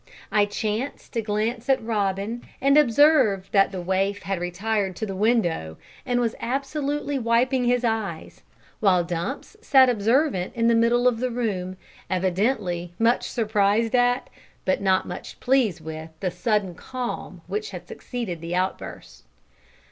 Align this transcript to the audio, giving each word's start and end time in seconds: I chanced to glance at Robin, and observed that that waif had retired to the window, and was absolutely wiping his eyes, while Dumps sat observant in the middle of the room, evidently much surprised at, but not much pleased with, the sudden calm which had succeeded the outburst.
I 0.31 0.45
chanced 0.47 1.13
to 1.13 1.21
glance 1.21 1.69
at 1.69 1.79
Robin, 1.85 2.41
and 2.59 2.75
observed 2.75 3.51
that 3.51 3.71
that 3.71 3.81
waif 3.85 4.23
had 4.23 4.39
retired 4.41 4.95
to 4.95 5.05
the 5.05 5.15
window, 5.15 5.77
and 6.07 6.19
was 6.19 6.33
absolutely 6.39 7.19
wiping 7.19 7.65
his 7.65 7.83
eyes, 7.83 8.41
while 8.79 9.03
Dumps 9.03 9.55
sat 9.61 9.89
observant 9.89 10.55
in 10.55 10.65
the 10.67 10.73
middle 10.73 11.07
of 11.07 11.19
the 11.19 11.29
room, 11.29 11.77
evidently 12.09 12.95
much 12.97 13.29
surprised 13.29 13.93
at, 13.93 14.27
but 14.65 14.81
not 14.81 15.07
much 15.07 15.39
pleased 15.39 15.81
with, 15.85 16.09
the 16.19 16.31
sudden 16.31 16.73
calm 16.73 17.43
which 17.45 17.69
had 17.69 17.87
succeeded 17.87 18.41
the 18.41 18.55
outburst. 18.55 19.25